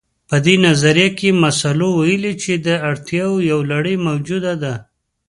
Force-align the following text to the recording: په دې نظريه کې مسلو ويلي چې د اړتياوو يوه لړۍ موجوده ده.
په 0.29 0.37
دې 0.45 0.55
نظريه 0.65 1.09
کې 1.19 1.29
مسلو 1.43 1.89
ويلي 1.99 2.33
چې 2.43 2.53
د 2.67 2.67
اړتياوو 2.89 3.45
يوه 3.51 3.65
لړۍ 3.71 3.95
موجوده 4.07 4.53
ده. 4.63 4.73